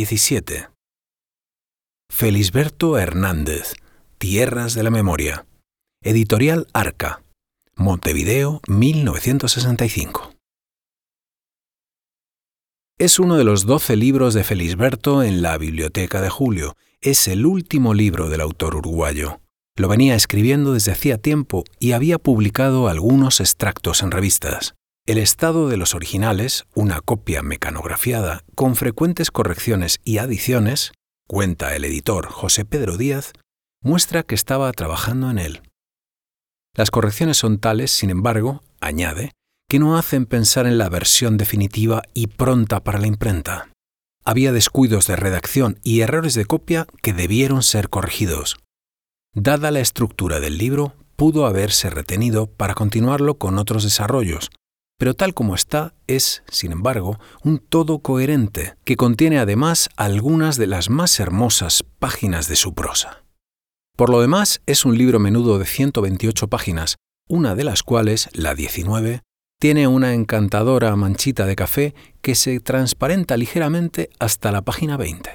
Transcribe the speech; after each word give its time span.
17. 0.00 0.70
Felisberto 2.10 2.96
Hernández, 2.96 3.74
Tierras 4.16 4.72
de 4.72 4.82
la 4.82 4.90
Memoria. 4.90 5.44
Editorial 6.02 6.68
Arca. 6.72 7.22
Montevideo, 7.76 8.62
1965. 8.66 10.32
Es 12.98 13.18
uno 13.18 13.36
de 13.36 13.44
los 13.44 13.66
doce 13.66 13.94
libros 13.96 14.32
de 14.32 14.42
Felisberto 14.42 15.22
en 15.22 15.42
la 15.42 15.58
Biblioteca 15.58 16.22
de 16.22 16.30
Julio. 16.30 16.78
Es 17.02 17.28
el 17.28 17.44
último 17.44 17.92
libro 17.92 18.30
del 18.30 18.40
autor 18.40 18.76
uruguayo. 18.76 19.42
Lo 19.76 19.88
venía 19.88 20.14
escribiendo 20.14 20.72
desde 20.72 20.92
hacía 20.92 21.18
tiempo 21.18 21.64
y 21.78 21.92
había 21.92 22.18
publicado 22.18 22.88
algunos 22.88 23.40
extractos 23.40 24.02
en 24.02 24.12
revistas. 24.12 24.76
El 25.06 25.18
estado 25.18 25.68
de 25.68 25.76
los 25.76 25.94
originales, 25.94 26.66
una 26.74 27.00
copia 27.00 27.42
mecanografiada 27.42 28.44
con 28.54 28.76
frecuentes 28.76 29.30
correcciones 29.30 30.00
y 30.04 30.18
adiciones, 30.18 30.92
cuenta 31.26 31.74
el 31.74 31.84
editor 31.84 32.28
José 32.28 32.64
Pedro 32.64 32.96
Díaz, 32.96 33.32
muestra 33.82 34.22
que 34.22 34.34
estaba 34.34 34.70
trabajando 34.72 35.30
en 35.30 35.38
él. 35.38 35.62
Las 36.76 36.90
correcciones 36.90 37.38
son 37.38 37.58
tales, 37.58 37.90
sin 37.90 38.10
embargo, 38.10 38.62
añade, 38.80 39.32
que 39.68 39.78
no 39.78 39.96
hacen 39.96 40.26
pensar 40.26 40.66
en 40.66 40.78
la 40.78 40.88
versión 40.88 41.36
definitiva 41.36 42.02
y 42.14 42.28
pronta 42.28 42.84
para 42.84 42.98
la 42.98 43.06
imprenta. 43.06 43.70
Había 44.24 44.52
descuidos 44.52 45.06
de 45.06 45.16
redacción 45.16 45.80
y 45.82 46.00
errores 46.00 46.34
de 46.34 46.44
copia 46.44 46.86
que 47.02 47.12
debieron 47.12 47.62
ser 47.62 47.88
corregidos. 47.88 48.58
Dada 49.34 49.70
la 49.70 49.80
estructura 49.80 50.40
del 50.40 50.58
libro, 50.58 50.94
pudo 51.16 51.46
haberse 51.46 51.90
retenido 51.90 52.46
para 52.46 52.74
continuarlo 52.74 53.38
con 53.38 53.58
otros 53.58 53.84
desarrollos, 53.84 54.50
pero 55.00 55.14
tal 55.14 55.32
como 55.32 55.54
está 55.54 55.94
es, 56.08 56.42
sin 56.50 56.72
embargo, 56.72 57.18
un 57.42 57.58
todo 57.58 58.00
coherente 58.00 58.74
que 58.84 58.96
contiene 58.96 59.38
además 59.38 59.88
algunas 59.96 60.58
de 60.58 60.66
las 60.66 60.90
más 60.90 61.18
hermosas 61.20 61.86
páginas 61.98 62.48
de 62.48 62.56
su 62.56 62.74
prosa. 62.74 63.24
Por 63.96 64.10
lo 64.10 64.20
demás, 64.20 64.60
es 64.66 64.84
un 64.84 64.98
libro 64.98 65.18
menudo 65.18 65.58
de 65.58 65.64
128 65.64 66.48
páginas, 66.48 66.96
una 67.30 67.54
de 67.54 67.64
las 67.64 67.82
cuales, 67.82 68.28
la 68.34 68.54
19, 68.54 69.22
tiene 69.58 69.88
una 69.88 70.12
encantadora 70.12 70.94
manchita 70.96 71.46
de 71.46 71.56
café 71.56 71.94
que 72.20 72.34
se 72.34 72.60
transparenta 72.60 73.38
ligeramente 73.38 74.10
hasta 74.18 74.52
la 74.52 74.60
página 74.60 74.98
20. 74.98 75.30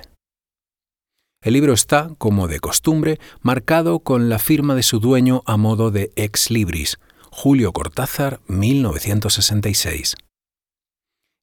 El 1.41 1.53
libro 1.53 1.73
está, 1.73 2.11
como 2.19 2.47
de 2.47 2.59
costumbre, 2.59 3.19
marcado 3.41 3.97
con 4.01 4.29
la 4.29 4.37
firma 4.37 4.75
de 4.75 4.83
su 4.83 4.99
dueño 4.99 5.41
a 5.47 5.57
modo 5.57 5.89
de 5.89 6.11
ex 6.15 6.51
libris, 6.51 6.99
Julio 7.37 7.73
Cortázar, 7.73 8.39
1966. 8.47 10.15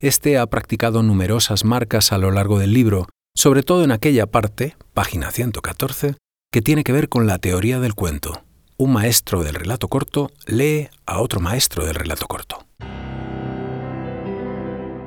Este 0.00 0.38
ha 0.38 0.46
practicado 0.46 1.02
numerosas 1.02 1.66
marcas 1.66 2.12
a 2.12 2.18
lo 2.18 2.30
largo 2.30 2.58
del 2.58 2.72
libro, 2.72 3.08
sobre 3.36 3.62
todo 3.62 3.84
en 3.84 3.92
aquella 3.92 4.26
parte, 4.26 4.74
página 4.94 5.30
114, 5.30 6.16
que 6.50 6.62
tiene 6.62 6.82
que 6.82 6.92
ver 6.92 7.10
con 7.10 7.26
la 7.26 7.36
teoría 7.36 7.78
del 7.78 7.94
cuento. 7.94 8.42
Un 8.78 8.94
maestro 8.94 9.44
del 9.44 9.54
relato 9.54 9.88
corto 9.88 10.30
lee 10.46 10.88
a 11.04 11.20
otro 11.20 11.40
maestro 11.40 11.84
del 11.84 11.94
relato 11.94 12.26
corto. 12.26 12.66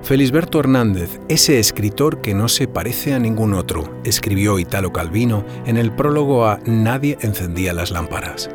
Felisberto 0.03 0.59
Hernández, 0.59 1.19
ese 1.29 1.59
escritor 1.59 2.21
que 2.21 2.35
no 2.35 2.47
se 2.47 2.67
parece 2.67 3.15
a 3.15 3.19
ningún 3.19 3.55
otro, 3.55 3.99
escribió 4.05 4.59
Italo 4.59 4.93
Calvino 4.93 5.47
en 5.65 5.77
el 5.77 5.91
prólogo 5.95 6.45
a 6.45 6.59
Nadie 6.67 7.17
encendía 7.21 7.73
las 7.73 7.89
lámparas. 7.89 8.51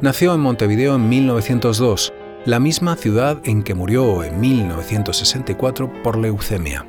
Nació 0.00 0.34
en 0.34 0.40
Montevideo 0.40 0.96
en 0.96 1.08
1902, 1.08 2.12
la 2.44 2.58
misma 2.58 2.96
ciudad 2.96 3.40
en 3.44 3.62
que 3.62 3.74
murió 3.74 4.24
en 4.24 4.40
1964 4.40 6.02
por 6.02 6.18
leucemia. 6.18 6.86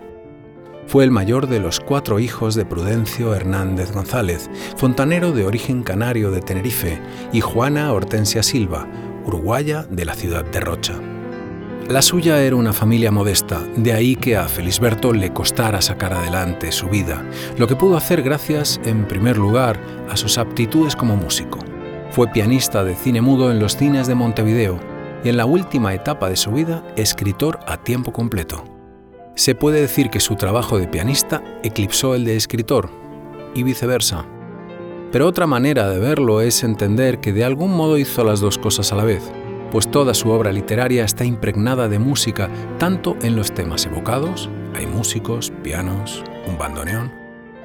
Fue 0.87 1.03
el 1.03 1.11
mayor 1.11 1.47
de 1.47 1.59
los 1.59 1.79
cuatro 1.79 2.19
hijos 2.19 2.55
de 2.55 2.65
Prudencio 2.65 3.33
Hernández 3.33 3.91
González, 3.91 4.49
fontanero 4.75 5.31
de 5.31 5.45
origen 5.45 5.83
canario 5.83 6.31
de 6.31 6.41
Tenerife, 6.41 6.99
y 7.31 7.41
Juana 7.41 7.91
Hortensia 7.93 8.43
Silva, 8.43 8.87
uruguaya 9.25 9.83
de 9.89 10.05
la 10.05 10.13
ciudad 10.13 10.43
de 10.43 10.59
Rocha. 10.59 10.99
La 11.87 12.01
suya 12.01 12.41
era 12.41 12.55
una 12.55 12.73
familia 12.73 13.11
modesta, 13.11 13.61
de 13.77 13.93
ahí 13.93 14.15
que 14.15 14.35
a 14.35 14.47
Felisberto 14.47 15.13
le 15.13 15.31
costara 15.31 15.81
sacar 15.81 16.13
adelante 16.13 16.71
su 16.71 16.87
vida, 16.87 17.23
lo 17.57 17.67
que 17.67 17.75
pudo 17.75 17.97
hacer 17.97 18.23
gracias, 18.23 18.79
en 18.83 19.07
primer 19.07 19.37
lugar, 19.37 19.79
a 20.09 20.17
sus 20.17 20.37
aptitudes 20.37 20.95
como 20.95 21.15
músico. 21.15 21.64
Fue 22.15 22.29
pianista 22.29 22.85
de 22.85 22.95
cine 22.95 23.19
mudo 23.19 23.51
en 23.51 23.59
los 23.59 23.75
cines 23.75 24.07
de 24.07 24.15
Montevideo 24.15 24.79
y 25.25 25.27
en 25.27 25.35
la 25.35 25.45
última 25.45 25.93
etapa 25.93 26.29
de 26.29 26.37
su 26.37 26.49
vida, 26.49 26.81
escritor 26.95 27.59
a 27.67 27.75
tiempo 27.75 28.13
completo. 28.13 28.63
Se 29.35 29.53
puede 29.53 29.81
decir 29.81 30.09
que 30.09 30.21
su 30.21 30.37
trabajo 30.37 30.79
de 30.79 30.87
pianista 30.87 31.43
eclipsó 31.61 32.15
el 32.15 32.23
de 32.23 32.37
escritor, 32.37 32.89
y 33.53 33.63
viceversa. 33.63 34.25
Pero 35.11 35.27
otra 35.27 35.45
manera 35.45 35.89
de 35.89 35.99
verlo 35.99 36.39
es 36.39 36.63
entender 36.63 37.19
que 37.19 37.33
de 37.33 37.43
algún 37.43 37.75
modo 37.75 37.97
hizo 37.97 38.23
las 38.23 38.39
dos 38.39 38.57
cosas 38.57 38.93
a 38.93 38.95
la 38.95 39.03
vez, 39.03 39.29
pues 39.69 39.91
toda 39.91 40.13
su 40.13 40.29
obra 40.29 40.53
literaria 40.53 41.03
está 41.03 41.25
impregnada 41.25 41.89
de 41.89 41.99
música, 41.99 42.49
tanto 42.77 43.17
en 43.23 43.35
los 43.35 43.51
temas 43.51 43.85
evocados, 43.87 44.49
hay 44.73 44.87
músicos, 44.87 45.51
pianos, 45.63 46.23
un 46.47 46.57
bandoneón, 46.57 47.11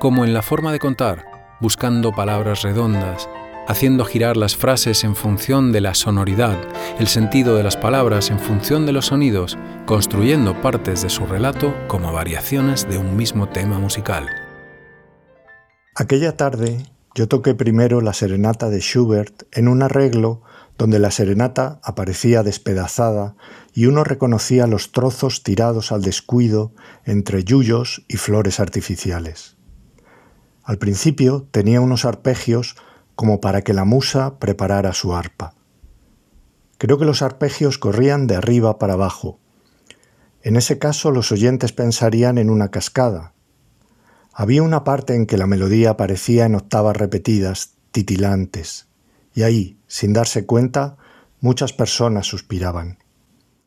como 0.00 0.24
en 0.24 0.34
la 0.34 0.42
forma 0.42 0.72
de 0.72 0.80
contar, 0.80 1.24
buscando 1.60 2.10
palabras 2.10 2.62
redondas, 2.62 3.28
haciendo 3.68 4.04
girar 4.04 4.36
las 4.36 4.56
frases 4.56 5.04
en 5.04 5.16
función 5.16 5.72
de 5.72 5.80
la 5.80 5.94
sonoridad, 5.94 6.58
el 6.98 7.06
sentido 7.06 7.56
de 7.56 7.62
las 7.62 7.76
palabras 7.76 8.30
en 8.30 8.38
función 8.38 8.86
de 8.86 8.92
los 8.92 9.06
sonidos, 9.06 9.58
construyendo 9.86 10.60
partes 10.60 11.02
de 11.02 11.10
su 11.10 11.26
relato 11.26 11.74
como 11.88 12.12
variaciones 12.12 12.88
de 12.88 12.98
un 12.98 13.16
mismo 13.16 13.48
tema 13.48 13.78
musical. 13.78 14.28
Aquella 15.94 16.36
tarde 16.36 16.84
yo 17.14 17.28
toqué 17.28 17.54
primero 17.54 18.00
la 18.00 18.12
serenata 18.12 18.70
de 18.70 18.80
Schubert 18.80 19.42
en 19.52 19.68
un 19.68 19.82
arreglo 19.82 20.42
donde 20.78 20.98
la 20.98 21.10
serenata 21.10 21.80
aparecía 21.82 22.42
despedazada 22.42 23.36
y 23.74 23.86
uno 23.86 24.02
reconocía 24.02 24.66
los 24.66 24.92
trozos 24.92 25.42
tirados 25.42 25.92
al 25.92 26.02
descuido 26.02 26.72
entre 27.04 27.44
yuyos 27.44 28.04
y 28.08 28.16
flores 28.16 28.60
artificiales. 28.60 29.56
Al 30.64 30.78
principio 30.78 31.48
tenía 31.50 31.80
unos 31.80 32.04
arpegios 32.04 32.76
como 33.20 33.38
para 33.38 33.60
que 33.60 33.74
la 33.74 33.84
musa 33.84 34.38
preparara 34.38 34.94
su 34.94 35.14
arpa. 35.14 35.52
Creo 36.78 36.96
que 36.96 37.04
los 37.04 37.20
arpegios 37.20 37.76
corrían 37.76 38.26
de 38.26 38.34
arriba 38.34 38.78
para 38.78 38.94
abajo. 38.94 39.38
En 40.40 40.56
ese 40.56 40.78
caso 40.78 41.10
los 41.10 41.30
oyentes 41.30 41.74
pensarían 41.74 42.38
en 42.38 42.48
una 42.48 42.70
cascada. 42.70 43.34
Había 44.32 44.62
una 44.62 44.84
parte 44.84 45.16
en 45.16 45.26
que 45.26 45.36
la 45.36 45.46
melodía 45.46 45.90
aparecía 45.90 46.46
en 46.46 46.54
octavas 46.54 46.96
repetidas, 46.96 47.74
titilantes, 47.90 48.88
y 49.34 49.42
ahí, 49.42 49.78
sin 49.86 50.14
darse 50.14 50.46
cuenta, 50.46 50.96
muchas 51.40 51.74
personas 51.74 52.26
suspiraban. 52.26 53.00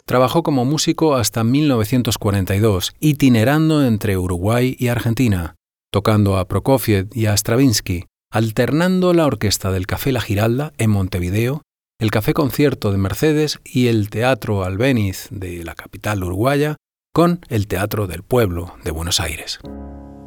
Trabajó 0.06 0.41
como 0.41 0.66
músico 0.66 1.14
hasta 1.14 1.44
1942, 1.44 2.96
itinerando 3.00 3.85
entre 3.85 4.17
Uruguay 4.17 4.76
y 4.79 4.88
Argentina, 4.88 5.53
tocando 5.91 6.38
a 6.40 6.47
Prokofiev 6.47 7.09
y 7.14 7.28
a 7.28 7.38
Stravinsky, 7.38 8.05
alternando 8.34 9.14
la 9.14 9.28
orquesta 9.28 9.72
del 9.72 9.85
Café 9.85 10.12
La 10.12 10.20
Giralda 10.20 10.74
en 10.80 10.90
Montevideo, 10.90 11.62
el 12.00 12.09
Café 12.09 12.34
Concierto 12.34 12.91
de 12.91 12.97
Mercedes 12.97 13.59
y 13.64 13.90
el 13.90 14.09
Teatro 14.09 14.64
Albéniz 14.64 15.28
de 15.30 15.64
la 15.64 15.76
capital 15.76 16.24
uruguaya 16.24 16.78
con 17.14 17.41
el 17.50 17.68
Teatro 17.68 18.08
del 18.08 18.24
Pueblo 18.24 18.74
de 18.84 18.90
Buenos 18.90 19.20
Aires. 19.20 19.59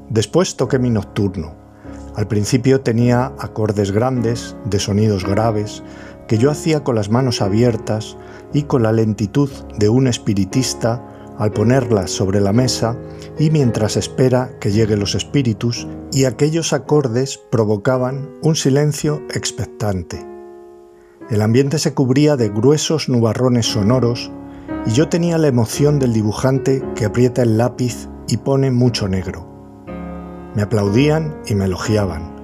Después 0.09 0.57
toqué 0.57 0.79
mi 0.79 0.89
nocturno. 0.89 1.57
Al 2.15 2.29
principio 2.29 2.81
tenía 2.81 3.35
acordes 3.41 3.91
grandes, 3.91 4.57
de 4.67 4.79
sonidos 4.79 5.27
graves, 5.27 5.83
que 6.29 6.39
yo 6.39 6.53
hacía 6.53 6.85
con 6.85 6.95
las 6.95 7.11
manos 7.11 7.43
abiertas 7.43 8.17
y 8.55 8.63
con 8.63 8.85
la 8.85 8.93
lentitud 8.93 9.51
de 9.79 9.89
un 9.89 10.07
espiritista 10.07 11.16
al 11.39 11.53
ponerlas 11.53 12.11
sobre 12.11 12.41
la 12.41 12.53
mesa 12.53 12.97
y 13.39 13.51
mientras 13.51 13.97
espera 13.97 14.51
que 14.61 14.71
lleguen 14.71 15.01
los 15.01 15.15
espíritus, 15.15 15.87
y 16.13 16.25
aquellos 16.25 16.73
acordes 16.73 17.39
provocaban 17.51 18.31
un 18.43 18.57
silencio 18.57 19.23
expectante. 19.35 20.27
El 21.29 21.43
ambiente 21.43 21.79
se 21.79 21.93
cubría 21.93 22.37
de 22.37 22.49
gruesos 22.49 23.09
nubarrones 23.09 23.67
sonoros 23.67 24.31
y 24.87 24.93
yo 24.93 25.09
tenía 25.09 25.39
la 25.39 25.49
emoción 25.49 25.99
del 25.99 26.13
dibujante 26.13 26.83
que 26.95 27.05
aprieta 27.05 27.43
el 27.43 27.59
lápiz 27.59 28.09
y 28.29 28.37
pone 28.37 28.71
mucho 28.71 29.09
negro. 29.09 29.47
Me 30.55 30.63
aplaudían 30.63 31.37
y 31.47 31.55
me 31.55 31.65
elogiaban. 31.65 32.35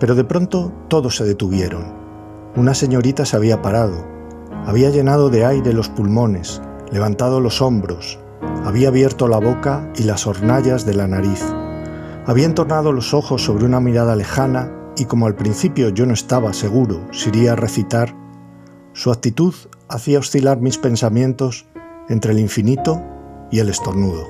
Pero 0.00 0.14
de 0.14 0.24
pronto 0.24 0.72
todos 0.88 1.16
se 1.16 1.24
detuvieron. 1.24 1.92
Una 2.56 2.74
señorita 2.74 3.24
se 3.24 3.36
había 3.36 3.62
parado, 3.62 4.04
había 4.66 4.90
llenado 4.90 5.30
de 5.30 5.44
aire 5.44 5.72
los 5.72 5.88
pulmones, 5.88 6.60
levantado 6.92 7.40
los 7.40 7.60
hombros, 7.62 8.18
había 8.64 8.88
abierto 8.88 9.26
la 9.26 9.38
boca 9.38 9.90
y 9.96 10.04
las 10.04 10.26
hornallas 10.26 10.86
de 10.86 10.94
la 10.94 11.08
nariz. 11.08 11.42
Había 12.26 12.46
entornado 12.46 12.92
los 12.92 13.14
ojos 13.14 13.42
sobre 13.42 13.64
una 13.64 13.80
mirada 13.80 14.14
lejana 14.14 14.70
y 14.96 15.06
como 15.06 15.26
al 15.26 15.34
principio 15.34 15.88
yo 15.88 16.06
no 16.06 16.14
estaba 16.14 16.52
seguro 16.52 17.00
si 17.10 17.30
iría 17.30 17.52
a 17.52 17.56
recitar, 17.56 18.14
su 18.92 19.10
actitud 19.10 19.54
hacía 19.88 20.18
oscilar 20.18 20.60
mis 20.60 20.78
pensamientos 20.78 21.66
entre 22.08 22.32
el 22.32 22.38
infinito 22.38 23.02
y 23.50 23.58
el 23.58 23.70
estornudo. 23.70 24.28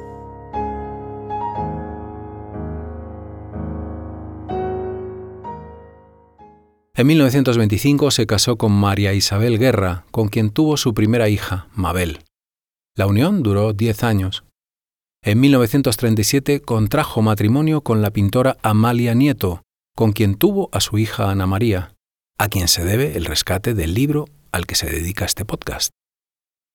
En 6.95 7.07
1925 7.07 8.11
se 8.13 8.27
casó 8.27 8.57
con 8.57 8.71
María 8.71 9.13
Isabel 9.15 9.59
Guerra, 9.59 10.05
con 10.13 10.29
quien 10.29 10.51
tuvo 10.51 10.77
su 10.77 10.95
primera 10.95 11.29
hija, 11.29 11.67
Mabel. 11.75 12.21
La 12.95 13.07
unión 13.07 13.43
duró 13.43 13.73
10 13.73 14.05
años. 14.05 14.45
En 15.25 15.41
1937 15.41 16.61
contrajo 16.61 17.23
matrimonio 17.23 17.81
con 17.81 18.03
la 18.03 18.11
pintora 18.11 18.59
Amalia 18.63 19.15
Nieto, 19.15 19.63
con 19.97 20.13
quien 20.13 20.35
tuvo 20.35 20.69
a 20.73 20.81
su 20.81 20.99
hija 20.99 21.31
Ana 21.31 21.47
María, 21.47 21.95
a 22.39 22.49
quien 22.49 22.69
se 22.69 22.85
debe 22.85 23.17
el 23.17 23.25
rescate 23.25 23.73
del 23.73 23.95
libro 23.95 24.27
al 24.53 24.67
que 24.67 24.75
se 24.75 24.91
dedica 24.91 25.25
este 25.25 25.47
podcast. 25.47 25.93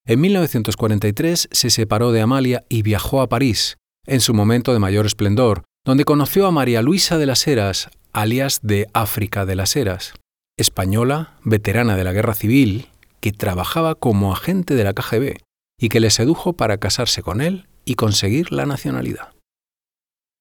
En 0.08 0.20
1943 0.22 1.50
se 1.52 1.70
separó 1.70 2.12
de 2.12 2.22
Amalia 2.22 2.64
y 2.68 2.82
viajó 2.82 3.22
a 3.22 3.30
París, 3.30 3.78
en 4.08 4.20
su 4.20 4.34
momento 4.34 4.74
de 4.74 4.80
mayor 4.80 5.06
esplendor, 5.06 5.66
donde 5.86 6.04
conoció 6.04 6.48
a 6.48 6.52
María 6.52 6.82
Luisa 6.82 7.20
de 7.20 7.28
las 7.28 7.46
Heras, 7.46 7.90
alias 8.12 8.62
de 8.64 8.88
África 8.94 9.46
de 9.46 9.56
las 9.56 9.76
Heras, 9.76 10.14
española, 10.58 11.38
veterana 11.44 11.96
de 11.96 12.04
la 12.04 12.14
Guerra 12.14 12.34
Civil, 12.34 12.88
que 13.20 13.34
trabajaba 13.34 13.94
como 13.94 14.34
agente 14.34 14.74
de 14.74 14.84
la 14.84 14.94
KGB 14.94 15.47
y 15.80 15.90
que 15.90 16.00
le 16.00 16.10
sedujo 16.10 16.54
para 16.54 16.78
casarse 16.78 17.22
con 17.22 17.42
él 17.42 17.68
y 17.86 17.96
conseguir 17.96 18.52
la 18.52 18.66
nacionalidad. 18.66 19.34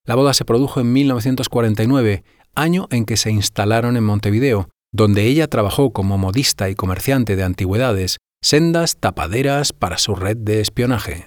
La 0.04 0.14
boda 0.14 0.34
se 0.34 0.44
produjo 0.44 0.80
en 0.80 0.92
1949, 0.92 2.24
año 2.54 2.86
en 2.90 3.04
que 3.04 3.16
se 3.16 3.30
instalaron 3.30 3.96
en 3.96 4.04
Montevideo, 4.04 4.68
donde 4.92 5.24
ella 5.24 5.48
trabajó 5.48 5.92
como 5.92 6.16
modista 6.16 6.70
y 6.70 6.74
comerciante 6.74 7.36
de 7.36 7.42
antigüedades, 7.42 8.18
sendas 8.42 8.96
tapaderas 8.96 9.72
para 9.72 9.98
su 9.98 10.14
red 10.14 10.36
de 10.36 10.60
espionaje. 10.60 11.26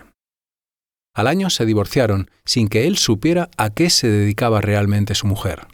Al 1.14 1.28
año 1.28 1.50
se 1.50 1.66
divorciaron 1.66 2.30
sin 2.46 2.70
que 2.70 2.88
él 2.88 2.98
supiera 2.98 3.50
a 3.58 3.70
qué 3.70 3.90
se 3.90 4.08
dedicaba 4.08 4.62
realmente 4.62 5.16
su 5.16 5.28
mujer. 5.28 5.68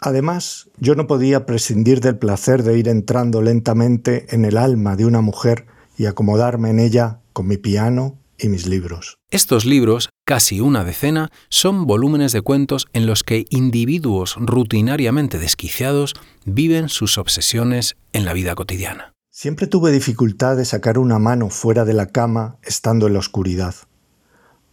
Además, 0.00 0.70
yo 0.78 0.94
no 0.94 1.08
podía 1.08 1.44
prescindir 1.44 2.00
del 2.00 2.18
placer 2.18 2.62
de 2.62 2.78
ir 2.78 2.88
entrando 2.88 3.42
lentamente 3.42 4.32
en 4.32 4.44
el 4.44 4.56
alma 4.56 4.94
de 4.94 5.06
una 5.06 5.20
mujer 5.20 5.66
y 5.98 6.06
acomodarme 6.06 6.70
en 6.70 6.78
ella 6.78 7.20
con 7.34 7.48
mi 7.48 7.58
piano 7.58 8.16
y 8.38 8.48
mis 8.48 8.66
libros. 8.66 9.18
Estos 9.30 9.66
libros, 9.66 10.10
casi 10.24 10.60
una 10.60 10.84
decena, 10.84 11.30
son 11.50 11.86
volúmenes 11.86 12.32
de 12.32 12.40
cuentos 12.40 12.86
en 12.92 13.06
los 13.06 13.24
que 13.24 13.44
individuos 13.50 14.36
rutinariamente 14.38 15.38
desquiciados 15.38 16.14
viven 16.46 16.88
sus 16.88 17.18
obsesiones 17.18 17.96
en 18.12 18.24
la 18.24 18.32
vida 18.32 18.54
cotidiana. 18.54 19.12
Siempre 19.28 19.66
tuve 19.66 19.90
dificultad 19.90 20.56
de 20.56 20.64
sacar 20.64 20.98
una 20.98 21.18
mano 21.18 21.50
fuera 21.50 21.84
de 21.84 21.94
la 21.94 22.06
cama 22.06 22.56
estando 22.62 23.08
en 23.08 23.12
la 23.12 23.18
oscuridad, 23.18 23.74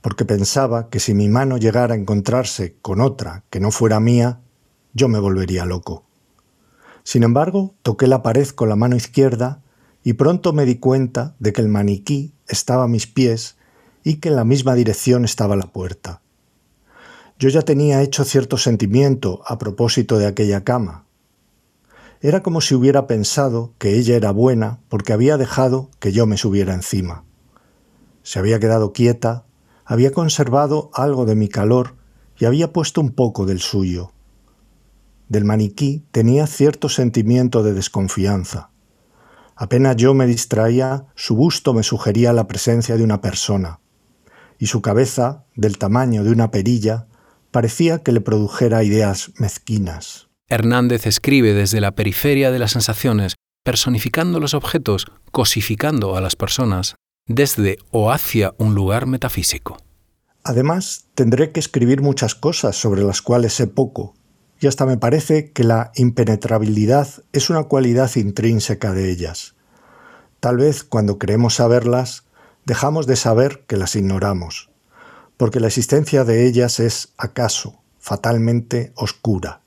porque 0.01 0.25
pensaba 0.25 0.89
que 0.89 1.00
si 1.00 1.16
mi 1.16 1.28
mano 1.28 1.57
llegara 1.57 1.95
a 1.95 1.98
encontrarse 1.98 2.78
con 2.81 3.01
otra 3.01 3.44
que 3.50 3.60
no 3.60 3.71
fuera 3.71 4.00
mía, 4.00 4.42
yo 4.94 5.07
me 5.07 5.19
volvería 5.19 5.66
loco. 5.66 6.06
Sin 7.04 7.24
embargo, 7.24 7.75
toqué 7.81 8.07
la 8.07 8.24
pared 8.24 8.48
con 8.50 8.69
la 8.69 8.75
mano 8.75 8.95
izquierda 8.95 9.62
y 10.06 10.13
pronto 10.13 10.54
me 10.54 10.66
di 10.66 10.75
cuenta 10.75 11.36
de 11.40 11.52
que 11.52 11.62
el 11.62 11.68
maniquí 11.68 12.31
estaba 12.48 12.84
a 12.84 12.88
mis 12.88 13.07
pies 13.07 13.57
y 14.04 14.18
que 14.18 14.30
en 14.30 14.36
la 14.36 14.46
misma 14.46 14.75
dirección 14.75 15.25
estaba 15.25 15.56
la 15.56 15.74
puerta. 15.74 16.22
Yo 17.40 17.50
ya 17.50 17.63
tenía 17.63 18.04
hecho 18.04 18.24
cierto 18.24 18.57
sentimiento 18.57 19.42
a 19.48 19.57
propósito 19.57 20.19
de 20.19 20.28
aquella 20.28 20.63
cama. 20.63 21.06
Era 22.22 22.44
como 22.44 22.62
si 22.62 22.75
hubiera 22.75 23.07
pensado 23.07 23.74
que 23.80 23.98
ella 23.98 24.16
era 24.16 24.30
buena 24.30 24.80
porque 24.90 25.12
había 25.12 25.38
dejado 25.38 25.90
que 26.00 26.12
yo 26.12 26.28
me 26.28 26.38
subiera 26.38 26.75
encima. 26.75 27.24
Se 28.22 28.38
había 28.38 28.60
quedado 28.60 28.94
quieta, 28.94 29.46
había 29.86 30.12
conservado 30.12 30.92
algo 30.94 31.25
de 31.25 31.34
mi 31.34 31.50
calor 31.50 31.96
y 32.38 32.46
había 32.46 32.72
puesto 32.72 33.02
un 33.02 33.10
poco 33.10 33.48
del 33.48 33.60
suyo. 33.60 34.12
Del 35.30 35.46
maniquí 35.46 36.06
tenía 36.12 36.46
cierto 36.46 36.90
sentimiento 36.90 37.63
de 37.63 37.74
desconfianza. 37.74 38.69
Apenas 39.56 39.96
yo 39.96 40.13
me 40.13 40.28
distraía, 40.28 41.06
su 41.16 41.36
busto 41.36 41.74
me 41.74 41.84
sugería 41.84 42.34
la 42.34 42.48
presencia 42.48 42.98
de 42.98 43.04
una 43.04 43.22
persona, 43.22 43.80
y 44.60 44.68
su 44.68 44.81
cabeza, 44.81 45.46
del 45.56 45.78
tamaño 45.78 46.24
de 46.24 46.31
una 46.31 46.52
perilla, 46.52 47.07
parecía 47.52 48.04
que 48.04 48.12
le 48.12 48.22
produjera 48.22 48.84
ideas 48.84 49.31
mezquinas. 49.38 50.28
Hernández 50.48 51.07
escribe 51.07 51.54
desde 51.54 51.81
la 51.81 51.94
periferia 51.94 52.52
de 52.52 52.60
las 52.60 52.72
sensaciones, 52.72 53.36
personificando 53.63 54.40
los 54.40 54.54
objetos, 54.54 55.07
cosificando 55.31 56.18
a 56.18 56.22
las 56.22 56.36
personas, 56.36 56.96
desde 57.28 57.78
o 57.92 58.12
hacia 58.12 58.54
un 58.57 58.75
lugar 58.75 59.07
metafísico. 59.07 59.78
Además, 60.44 61.06
tendré 61.16 61.52
que 61.52 61.60
escribir 61.60 62.02
muchas 62.02 62.36
cosas 62.36 62.75
sobre 62.75 63.04
las 63.04 63.22
cuales 63.22 63.54
sé 63.54 63.66
poco, 63.66 64.13
y 64.60 64.68
hasta 64.68 64.86
me 64.86 64.98
parece 64.98 65.52
que 65.52 65.63
la 65.63 65.92
impenetrabilidad 65.96 67.07
es 67.34 67.50
una 67.50 67.63
cualidad 67.63 68.10
intrínseca 68.16 68.94
de 68.94 69.12
ellas. 69.12 69.56
Tal 70.40 70.57
vez 70.57 70.84
cuando 70.84 71.18
creemos 71.18 71.56
saberlas, 71.56 72.24
dejamos 72.66 73.07
de 73.07 73.16
saber 73.16 73.63
que 73.68 73.78
las 73.78 73.96
ignoramos, 73.96 74.69
porque 75.38 75.60
la 75.60 75.68
existencia 75.68 76.24
de 76.24 76.48
ellas 76.48 76.80
es, 76.80 77.13
acaso, 77.18 77.81
fatalmente 78.00 78.92
oscura, 78.96 79.62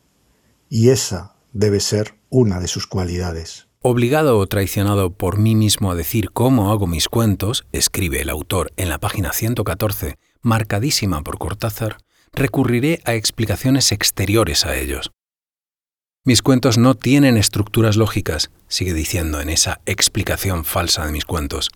y 0.69 0.91
esa 0.91 1.35
debe 1.53 1.81
ser 1.81 2.15
una 2.31 2.61
de 2.61 2.69
sus 2.69 2.87
cualidades. 2.87 3.69
Obligado 3.81 4.39
o 4.39 4.47
traicionado 4.47 5.13
por 5.13 5.39
mí 5.39 5.55
mismo 5.55 5.91
a 5.91 5.95
decir 5.95 6.31
cómo 6.33 6.73
hago 6.73 6.87
mis 6.87 7.09
cuentos, 7.09 7.67
escribe 7.73 8.21
el 8.21 8.29
autor 8.29 8.73
en 8.77 8.89
la 8.89 8.99
página 8.99 9.33
114, 9.33 10.19
marcadísima 10.43 11.23
por 11.23 11.39
Cortázar, 11.39 11.99
recurriré 12.33 13.01
a 13.05 13.15
explicaciones 13.15 13.93
exteriores 13.93 14.67
a 14.67 14.77
ellos. 14.77 15.11
Mis 16.25 16.43
cuentos 16.43 16.77
no 16.77 16.95
tienen 16.95 17.37
estructuras 17.37 17.97
lógicas, 17.97 18.51
sigue 18.69 18.93
diciendo 18.93 19.41
en 19.41 19.49
esa 19.49 19.81
explicación 19.87 20.65
falsa 20.65 21.07
de 21.07 21.13
mis 21.13 21.25
cuentos. 21.25 21.71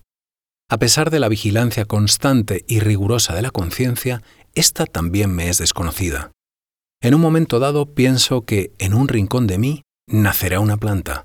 A 0.69 0.77
pesar 0.77 1.09
de 1.09 1.19
la 1.19 1.27
vigilancia 1.27 1.85
constante 1.85 2.63
y 2.67 2.79
rigurosa 2.79 3.33
de 3.33 3.41
la 3.41 3.51
conciencia, 3.51 4.21
esta 4.53 4.85
también 4.85 5.33
me 5.33 5.49
es 5.49 5.57
desconocida. 5.57 6.31
En 7.01 7.15
un 7.15 7.21
momento 7.21 7.59
dado 7.59 7.95
pienso 7.95 8.43
que 8.43 8.73
en 8.77 8.93
un 8.93 9.07
rincón 9.07 9.47
de 9.47 9.57
mí 9.57 9.81
nacerá 10.07 10.59
una 10.59 10.77
planta. 10.77 11.23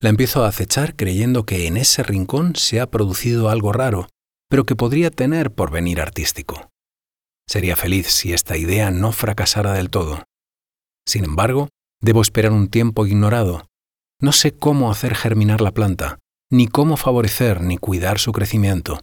La 0.00 0.08
empiezo 0.08 0.44
a 0.44 0.48
acechar 0.48 0.96
creyendo 0.96 1.46
que 1.46 1.68
en 1.68 1.76
ese 1.76 2.02
rincón 2.02 2.56
se 2.56 2.80
ha 2.80 2.90
producido 2.90 3.50
algo 3.50 3.72
raro, 3.72 4.08
pero 4.50 4.66
que 4.66 4.74
podría 4.74 5.10
tener 5.10 5.52
porvenir 5.52 6.00
artístico. 6.00 6.71
Sería 7.48 7.76
feliz 7.76 8.08
si 8.08 8.32
esta 8.32 8.56
idea 8.56 8.90
no 8.90 9.12
fracasara 9.12 9.72
del 9.72 9.90
todo. 9.90 10.22
Sin 11.06 11.24
embargo, 11.24 11.68
debo 12.00 12.22
esperar 12.22 12.52
un 12.52 12.68
tiempo 12.68 13.06
ignorado. 13.06 13.66
No 14.20 14.32
sé 14.32 14.52
cómo 14.52 14.90
hacer 14.90 15.14
germinar 15.14 15.60
la 15.60 15.72
planta, 15.72 16.18
ni 16.50 16.68
cómo 16.68 16.96
favorecer 16.96 17.60
ni 17.60 17.78
cuidar 17.78 18.18
su 18.18 18.32
crecimiento. 18.32 19.00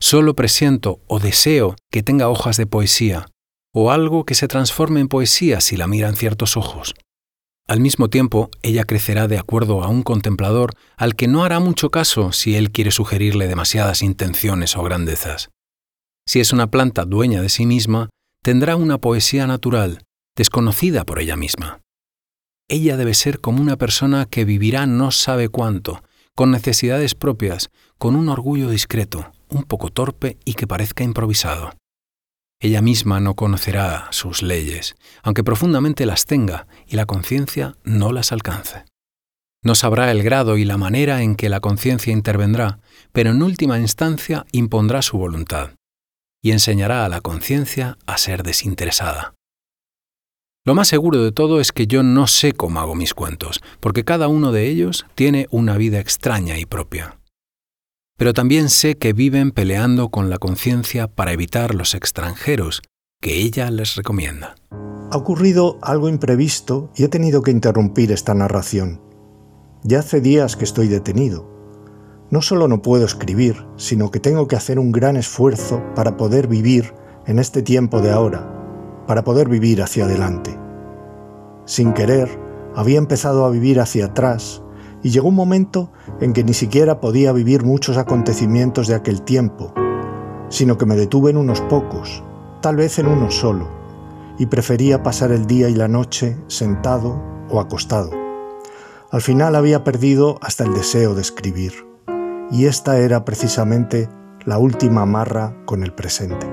Solo 0.00 0.34
presiento 0.34 1.00
o 1.06 1.20
deseo 1.20 1.76
que 1.90 2.02
tenga 2.02 2.28
hojas 2.28 2.56
de 2.56 2.66
poesía, 2.66 3.26
o 3.72 3.90
algo 3.90 4.24
que 4.24 4.34
se 4.34 4.48
transforme 4.48 5.00
en 5.00 5.08
poesía 5.08 5.60
si 5.60 5.76
la 5.76 5.86
miran 5.86 6.16
ciertos 6.16 6.56
ojos. 6.56 6.94
Al 7.68 7.80
mismo 7.80 8.08
tiempo, 8.08 8.50
ella 8.62 8.84
crecerá 8.84 9.26
de 9.26 9.38
acuerdo 9.38 9.82
a 9.82 9.88
un 9.88 10.02
contemplador 10.02 10.74
al 10.96 11.16
que 11.16 11.26
no 11.26 11.44
hará 11.44 11.58
mucho 11.58 11.90
caso 11.90 12.32
si 12.32 12.56
él 12.56 12.70
quiere 12.70 12.92
sugerirle 12.92 13.48
demasiadas 13.48 14.02
intenciones 14.02 14.76
o 14.76 14.82
grandezas. 14.82 15.48
Si 16.28 16.40
es 16.40 16.52
una 16.52 16.66
planta 16.66 17.04
dueña 17.04 17.40
de 17.40 17.48
sí 17.48 17.66
misma, 17.66 18.10
tendrá 18.42 18.74
una 18.76 18.98
poesía 18.98 19.46
natural, 19.46 20.02
desconocida 20.36 21.04
por 21.04 21.20
ella 21.20 21.36
misma. 21.36 21.80
Ella 22.68 22.96
debe 22.96 23.14
ser 23.14 23.40
como 23.40 23.62
una 23.62 23.76
persona 23.76 24.26
que 24.26 24.44
vivirá 24.44 24.86
no 24.86 25.12
sabe 25.12 25.48
cuánto, 25.48 26.02
con 26.34 26.50
necesidades 26.50 27.14
propias, 27.14 27.70
con 27.96 28.16
un 28.16 28.28
orgullo 28.28 28.68
discreto, 28.68 29.30
un 29.48 29.62
poco 29.62 29.90
torpe 29.90 30.36
y 30.44 30.54
que 30.54 30.66
parezca 30.66 31.04
improvisado. 31.04 31.70
Ella 32.60 32.82
misma 32.82 33.20
no 33.20 33.34
conocerá 33.34 34.08
sus 34.10 34.42
leyes, 34.42 34.96
aunque 35.22 35.44
profundamente 35.44 36.06
las 36.06 36.24
tenga 36.24 36.66
y 36.88 36.96
la 36.96 37.06
conciencia 37.06 37.76
no 37.84 38.12
las 38.12 38.32
alcance. 38.32 38.84
No 39.62 39.74
sabrá 39.74 40.10
el 40.10 40.22
grado 40.22 40.56
y 40.56 40.64
la 40.64 40.76
manera 40.76 41.22
en 41.22 41.36
que 41.36 41.48
la 41.48 41.60
conciencia 41.60 42.12
intervendrá, 42.12 42.80
pero 43.12 43.30
en 43.30 43.42
última 43.42 43.78
instancia 43.78 44.44
impondrá 44.52 45.02
su 45.02 45.18
voluntad 45.18 45.70
y 46.46 46.52
enseñará 46.52 47.04
a 47.04 47.08
la 47.08 47.20
conciencia 47.20 47.98
a 48.06 48.18
ser 48.18 48.44
desinteresada. 48.44 49.34
Lo 50.64 50.76
más 50.76 50.86
seguro 50.86 51.20
de 51.20 51.32
todo 51.32 51.60
es 51.60 51.72
que 51.72 51.88
yo 51.88 52.04
no 52.04 52.28
sé 52.28 52.52
cómo 52.52 52.78
hago 52.78 52.94
mis 52.94 53.14
cuentos, 53.14 53.60
porque 53.80 54.04
cada 54.04 54.28
uno 54.28 54.52
de 54.52 54.68
ellos 54.68 55.06
tiene 55.16 55.48
una 55.50 55.76
vida 55.76 55.98
extraña 55.98 56.56
y 56.56 56.64
propia. 56.64 57.18
Pero 58.16 58.32
también 58.32 58.68
sé 58.68 58.96
que 58.96 59.12
viven 59.12 59.50
peleando 59.50 60.10
con 60.10 60.30
la 60.30 60.38
conciencia 60.38 61.08
para 61.08 61.32
evitar 61.32 61.74
los 61.74 61.96
extranjeros 61.96 62.80
que 63.20 63.38
ella 63.38 63.68
les 63.72 63.96
recomienda. 63.96 64.54
Ha 65.10 65.16
ocurrido 65.16 65.80
algo 65.82 66.08
imprevisto 66.08 66.92
y 66.94 67.02
he 67.02 67.08
tenido 67.08 67.42
que 67.42 67.50
interrumpir 67.50 68.12
esta 68.12 68.34
narración. 68.34 69.02
Ya 69.82 69.98
hace 69.98 70.20
días 70.20 70.54
que 70.54 70.64
estoy 70.64 70.86
detenido. 70.86 71.55
No 72.28 72.42
solo 72.42 72.66
no 72.66 72.82
puedo 72.82 73.04
escribir, 73.04 73.64
sino 73.76 74.10
que 74.10 74.18
tengo 74.18 74.48
que 74.48 74.56
hacer 74.56 74.80
un 74.80 74.90
gran 74.90 75.16
esfuerzo 75.16 75.80
para 75.94 76.16
poder 76.16 76.48
vivir 76.48 76.92
en 77.24 77.38
este 77.38 77.62
tiempo 77.62 78.00
de 78.00 78.10
ahora, 78.10 79.04
para 79.06 79.22
poder 79.22 79.48
vivir 79.48 79.80
hacia 79.80 80.06
adelante. 80.06 80.58
Sin 81.66 81.92
querer, 81.92 82.28
había 82.74 82.98
empezado 82.98 83.44
a 83.44 83.50
vivir 83.50 83.78
hacia 83.78 84.06
atrás 84.06 84.62
y 85.04 85.10
llegó 85.10 85.28
un 85.28 85.36
momento 85.36 85.92
en 86.20 86.32
que 86.32 86.42
ni 86.42 86.52
siquiera 86.52 87.00
podía 87.00 87.30
vivir 87.30 87.64
muchos 87.64 87.96
acontecimientos 87.96 88.88
de 88.88 88.96
aquel 88.96 89.22
tiempo, 89.22 89.72
sino 90.48 90.76
que 90.78 90.86
me 90.86 90.96
detuve 90.96 91.30
en 91.30 91.36
unos 91.36 91.60
pocos, 91.60 92.24
tal 92.60 92.74
vez 92.74 92.98
en 92.98 93.06
uno 93.06 93.30
solo, 93.30 93.68
y 94.36 94.46
prefería 94.46 95.04
pasar 95.04 95.30
el 95.30 95.46
día 95.46 95.68
y 95.68 95.74
la 95.74 95.86
noche 95.86 96.36
sentado 96.48 97.22
o 97.50 97.60
acostado. 97.60 98.10
Al 99.12 99.22
final 99.22 99.54
había 99.54 99.84
perdido 99.84 100.38
hasta 100.42 100.64
el 100.64 100.74
deseo 100.74 101.14
de 101.14 101.22
escribir, 101.22 101.86
y 102.50 102.66
esta 102.66 102.98
era 102.98 103.24
precisamente 103.24 104.08
la 104.44 104.58
última 104.58 105.02
amarra 105.02 105.56
con 105.64 105.82
el 105.82 105.92
presente. 105.92 106.46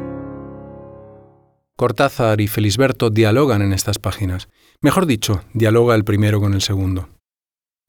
Cortázar 1.77 2.41
y 2.41 2.47
Felisberto 2.47 3.09
dialogan 3.09 3.61
en 3.61 3.73
estas 3.73 3.99
páginas. 3.99 4.47
Mejor 4.81 5.05
dicho, 5.05 5.43
dialoga 5.53 5.95
el 5.95 6.03
primero 6.03 6.39
con 6.39 6.53
el 6.53 6.61
segundo. 6.61 7.09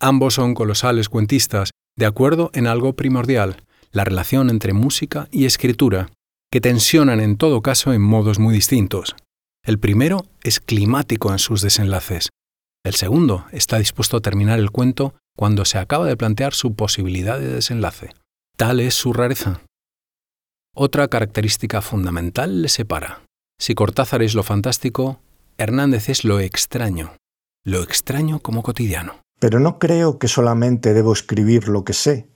Ambos 0.00 0.34
son 0.34 0.54
colosales 0.54 1.08
cuentistas, 1.08 1.70
de 1.96 2.06
acuerdo 2.06 2.50
en 2.54 2.66
algo 2.66 2.94
primordial, 2.94 3.62
la 3.92 4.04
relación 4.04 4.50
entre 4.50 4.72
música 4.72 5.28
y 5.30 5.44
escritura, 5.44 6.10
que 6.50 6.60
tensionan 6.60 7.20
en 7.20 7.36
todo 7.36 7.62
caso 7.62 7.92
en 7.92 8.02
modos 8.02 8.38
muy 8.38 8.54
distintos. 8.54 9.16
El 9.64 9.78
primero 9.78 10.26
es 10.42 10.60
climático 10.60 11.32
en 11.32 11.38
sus 11.38 11.62
desenlaces. 11.62 12.28
El 12.84 12.94
segundo 12.94 13.46
está 13.50 13.78
dispuesto 13.78 14.18
a 14.18 14.20
terminar 14.20 14.58
el 14.58 14.70
cuento 14.70 15.14
cuando 15.36 15.64
se 15.64 15.78
acaba 15.78 16.04
de 16.04 16.18
plantear 16.18 16.52
su 16.52 16.74
posibilidad 16.74 17.38
de 17.38 17.48
desenlace. 17.48 18.10
Tal 18.56 18.78
es 18.78 18.94
su 18.94 19.14
rareza. 19.14 19.62
Otra 20.76 21.08
característica 21.08 21.80
fundamental 21.80 22.60
le 22.60 22.68
separa. 22.68 23.22
Si 23.58 23.74
Cortázar 23.74 24.22
es 24.22 24.34
lo 24.34 24.42
fantástico, 24.42 25.20
Hernández 25.56 26.10
es 26.10 26.24
lo 26.24 26.40
extraño, 26.40 27.16
lo 27.64 27.82
extraño 27.82 28.40
como 28.40 28.62
cotidiano. 28.62 29.14
Pero 29.40 29.60
no 29.60 29.78
creo 29.78 30.18
que 30.18 30.28
solamente 30.28 30.92
debo 30.92 31.14
escribir 31.14 31.68
lo 31.68 31.84
que 31.84 31.94
sé, 31.94 32.28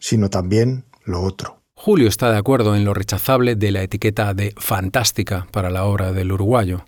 sino 0.00 0.30
también 0.30 0.84
lo 1.04 1.22
otro. 1.22 1.60
Julio 1.76 2.08
está 2.08 2.30
de 2.32 2.38
acuerdo 2.38 2.74
en 2.74 2.84
lo 2.84 2.92
rechazable 2.92 3.54
de 3.54 3.70
la 3.70 3.82
etiqueta 3.82 4.34
de 4.34 4.52
fantástica 4.56 5.46
para 5.52 5.70
la 5.70 5.84
obra 5.84 6.12
del 6.12 6.32
uruguayo. 6.32 6.84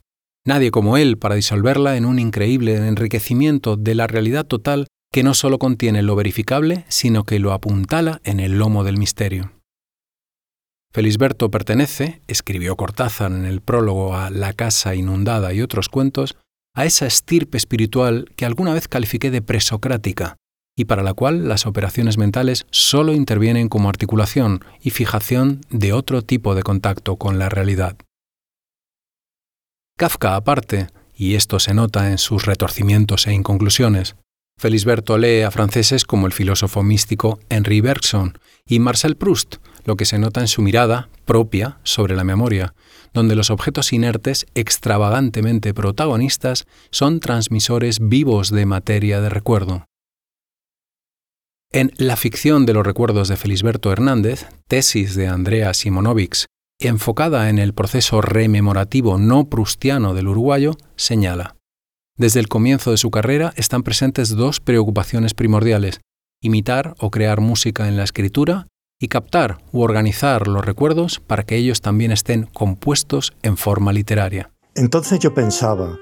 Nadie 0.47 0.71
como 0.71 0.99
él 0.99 1.17
para 1.17 1.37
disolverla 1.37 1.97
en 1.97 2.05
un 2.05 2.19
increíble 2.19 2.77
enriquecimiento 2.77 3.77
de 3.77 3.95
la 3.95 4.07
realidad 4.07 4.45
total 4.45 4.89
que 5.11 5.23
no 5.23 5.33
solo 5.33 5.59
contiene 5.59 6.03
lo 6.03 6.17
verificable, 6.17 6.85
sino 6.89 7.25
que 7.25 7.39
lo 7.39 7.53
apuntala 7.53 8.21
en 8.25 8.41
el 8.41 8.59
lomo 8.59 8.85
del 8.85 8.99
misterio. 8.99 9.53
Felisberto 10.93 11.51
pertenece, 11.51 12.21
escribió 12.27 12.77
Cortázar 12.77 13.33
en 13.33 13.47
el 13.47 13.61
prólogo 13.61 14.17
a 14.17 14.31
La 14.31 14.53
casa 14.53 14.95
inundada 14.95 15.53
y 15.55 15.63
otros 15.63 15.89
cuentos, 15.89 16.37
a 16.75 16.85
esa 16.85 17.07
estirpe 17.07 17.57
espiritual 17.57 18.27
que 18.37 18.45
alguna 18.45 18.75
vez 18.75 18.87
califiqué 18.87 19.31
de 19.31 19.41
presocrática, 19.41 20.37
y 20.77 20.85
para 20.85 21.03
la 21.03 21.15
cual 21.15 21.49
las 21.49 21.67
operaciones 21.67 22.19
mentales 22.19 22.67
solo 22.71 23.13
intervienen 23.13 23.69
como 23.69 23.89
articulación 23.89 24.65
y 24.83 24.91
fijación 24.91 25.61
de 25.71 25.93
otro 25.93 26.23
tipo 26.23 26.55
de 26.55 26.63
contacto 26.63 27.17
con 27.17 27.39
la 27.39 27.49
realidad. 27.49 27.97
Kafka 29.97 30.35
aparte, 30.35 30.89
y 31.15 31.37
esto 31.37 31.61
se 31.61 31.73
nota 31.73 32.11
en 32.11 32.19
sus 32.19 32.47
retorcimientos 32.47 33.27
e 33.29 33.33
inconclusiones, 33.33 34.17
Felisberto 34.59 35.19
lee 35.19 35.43
a 35.43 35.51
franceses 35.51 36.05
como 36.05 36.27
el 36.27 36.33
filósofo 36.33 36.83
místico 36.83 37.41
Henri 37.49 37.81
Bergson 37.81 38.39
y 38.67 38.79
Marcel 38.79 39.17
Proust, 39.17 39.57
lo 39.85 39.97
que 39.97 40.05
se 40.05 40.19
nota 40.19 40.41
en 40.41 40.49
su 40.49 40.63
mirada 40.63 41.09
propia 41.25 41.79
sobre 41.83 42.17
la 42.17 42.25
memoria, 42.25 42.75
donde 43.13 43.35
los 43.37 43.51
objetos 43.51 43.93
inertes 43.93 44.47
extravagantemente 44.55 45.75
protagonistas 45.75 46.67
son 46.91 47.21
transmisores 47.21 47.99
vivos 48.01 48.51
de 48.51 48.67
materia 48.67 49.21
de 49.21 49.29
recuerdo. 49.29 49.87
En 51.71 51.93
La 51.97 52.17
ficción 52.17 52.67
de 52.67 52.73
los 52.73 52.87
recuerdos 52.87 53.29
de 53.29 53.37
Felisberto 53.37 53.91
Hernández, 53.93 54.47
tesis 54.69 55.17
de 55.17 55.27
Andrea 55.27 55.75
Simonovics, 55.75 56.47
enfocada 56.89 57.49
en 57.49 57.59
el 57.59 57.75
proceso 57.75 58.21
rememorativo 58.21 59.19
no 59.19 59.45
prustiano 59.45 60.15
del 60.15 60.29
uruguayo, 60.29 60.77
señala, 60.97 61.57
Desde 62.17 62.41
el 62.41 62.49
comienzo 62.49 62.91
de 62.91 62.97
su 62.97 63.11
carrera 63.11 63.53
están 63.57 63.83
presentes 63.83 64.31
dos 64.31 64.61
preocupaciones 64.61 65.35
primordiales, 65.35 66.01
imitar 66.43 66.95
o 66.99 67.11
crear 67.11 67.41
música 67.41 67.89
en 67.89 67.97
la 67.97 68.05
escritura 68.05 68.69
y 69.01 69.09
captar 69.09 69.59
u 69.73 69.83
organizar 69.83 70.47
los 70.47 70.65
recuerdos 70.65 71.21
para 71.21 71.43
que 71.43 71.57
ellos 71.57 71.81
también 71.81 72.13
estén 72.13 72.45
compuestos 72.45 73.33
en 73.43 73.57
forma 73.57 73.93
literaria. 73.93 74.51
Entonces 74.75 75.19
yo 75.19 75.35
pensaba, 75.35 75.99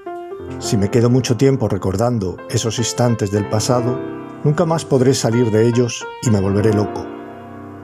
si 0.59 0.77
me 0.77 0.89
quedo 0.91 1.09
mucho 1.09 1.37
tiempo 1.37 1.67
recordando 1.67 2.37
esos 2.49 2.77
instantes 2.77 3.31
del 3.31 3.49
pasado, 3.49 4.13
Nunca 4.43 4.65
más 4.65 4.83
podré 4.83 5.13
salir 5.13 5.51
de 5.51 5.69
ellos 5.69 6.05
y 6.21 6.29
me 6.29 6.41
volveré 6.41 6.73
loco. 6.73 7.07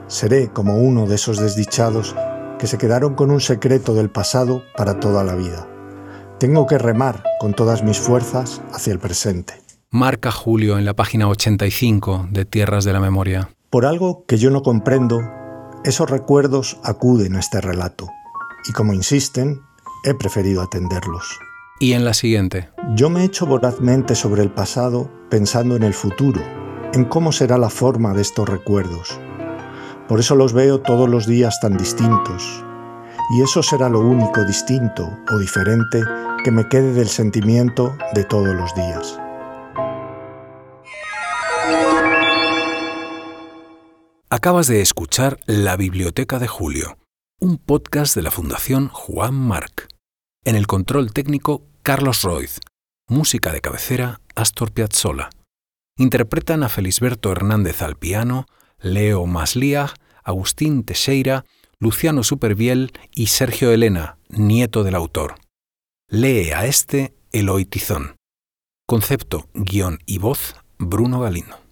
Seré 0.08 0.50
como 0.50 0.78
uno 0.78 1.08
de 1.08 1.16
esos 1.16 1.40
desdichados 1.40 2.14
que 2.60 2.68
se 2.68 2.78
quedaron 2.78 3.16
con 3.16 3.32
un 3.32 3.42
secreto 3.42 3.96
del 3.96 4.12
pasado 4.12 4.64
para 4.78 5.00
toda 5.00 5.24
la 5.24 5.34
vida. 5.34 5.68
Tengo 6.40 6.68
que 6.68 6.78
remar 6.78 7.24
con 7.40 7.54
todas 7.54 7.84
mis 7.84 8.00
fuerzas 8.00 8.62
hacia 8.72 8.94
el 8.94 9.00
presente. 9.00 9.56
Marca 9.90 10.32
Julio 10.32 10.78
en 10.78 10.86
la 10.86 10.94
página 10.94 11.28
85 11.28 12.28
de 12.32 12.46
Tierras 12.46 12.86
de 12.86 12.94
la 12.94 13.00
Memoria. 13.00 13.50
Por 13.72 13.86
algo 13.86 14.26
que 14.28 14.38
yo 14.38 14.52
no 14.52 14.62
comprendo, 14.62 15.22
esos 15.84 16.10
recuerdos 16.10 16.78
acuden 16.84 17.36
a 17.36 17.40
este 17.40 17.62
relato, 17.62 18.08
y 18.68 18.74
como 18.74 18.94
insisten, 18.94 19.62
he 20.04 20.14
preferido 20.14 20.62
atenderlos. 20.62 21.40
Y 21.80 21.94
en 21.94 22.04
la 22.04 22.14
siguiente. 22.14 22.70
Yo 22.96 23.10
me 23.10 23.24
echo 23.24 23.46
vorazmente 23.46 24.16
sobre 24.16 24.44
el 24.44 24.52
pasado 24.52 25.10
pensando 25.30 25.76
en 25.76 25.84
el 25.84 25.94
futuro, 25.94 26.42
en 26.94 27.06
cómo 27.06 27.32
será 27.32 27.58
la 27.58 27.70
forma 27.70 28.14
de 28.14 28.22
estos 28.22 28.48
recuerdos. 28.48 29.20
Por 30.10 30.20
eso 30.20 30.36
los 30.36 30.54
veo 30.54 30.82
todos 30.82 31.08
los 31.08 31.28
días 31.28 31.60
tan 31.60 31.78
distintos. 31.78 32.66
Y 33.38 33.44
eso 33.44 33.62
será 33.62 33.90
lo 33.90 34.00
único 34.00 34.44
distinto 34.44 35.08
o 35.32 35.38
diferente 35.38 36.04
que 36.44 36.50
me 36.50 36.68
quede 36.68 36.94
del 36.94 37.10
sentimiento 37.10 37.96
de 38.16 38.24
todos 38.24 38.56
los 38.56 38.74
días. 38.74 39.20
Acabas 44.32 44.66
de 44.66 44.82
escuchar 44.82 45.38
La 45.46 45.78
Biblioteca 45.78 46.40
de 46.40 46.48
Julio, 46.48 46.98
un 47.40 47.60
podcast 47.60 48.16
de 48.16 48.24
la 48.24 48.32
Fundación 48.32 48.88
Juan 48.88 49.36
Marc. 49.36 49.90
En 50.44 50.56
el 50.56 50.66
control 50.66 51.14
técnico, 51.14 51.68
Carlos 51.84 52.24
Roiz. 52.24 52.62
Música 53.08 53.54
de 53.54 53.62
cabecera, 53.62 54.22
Astor 54.36 54.72
Piazzolla. 54.72 55.30
Interpretan 55.98 56.64
a 56.64 56.70
Felisberto 56.70 57.32
Hernández 57.32 57.84
al 57.84 57.96
piano, 57.96 58.48
Leo 58.82 59.26
Masliag, 59.26 59.92
Agustín 60.24 60.84
Teixeira, 60.84 61.46
Luciano 61.80 62.24
Superviel 62.24 62.92
y 63.12 63.28
Sergio 63.28 63.72
Elena, 63.72 64.18
nieto 64.30 64.84
del 64.84 64.96
autor. 64.96 65.36
Lee 66.10 66.52
a 66.52 66.66
este 66.66 67.14
Eloy 67.32 67.66
Tizón. 67.66 68.16
Concepto, 68.88 69.48
guion 69.54 70.00
y 70.06 70.18
voz, 70.18 70.56
Bruno 70.78 71.20
Galindo. 71.20 71.69